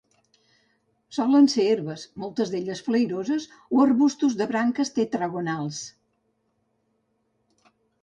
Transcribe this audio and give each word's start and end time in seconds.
Solen 1.17 1.49
ser 1.55 1.65
herbes, 1.73 2.05
moltes 2.23 2.55
d'elles 2.55 2.83
flairoses, 2.89 3.47
o 3.77 3.85
arbustos 3.87 4.41
de 4.43 4.51
branques 4.55 4.95
tetragonals. 4.99 5.87